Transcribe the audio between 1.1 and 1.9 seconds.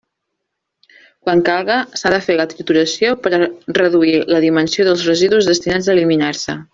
Quan calga,